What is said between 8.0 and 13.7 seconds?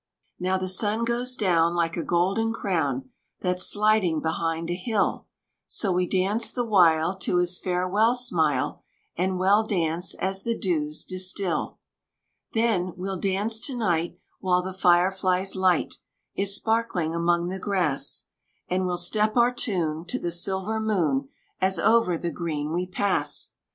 smile; And well dance as the dews distil. Then, we'll dance